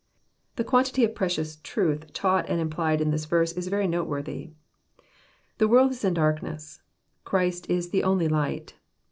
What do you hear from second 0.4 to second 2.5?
The quantity of precious truth taught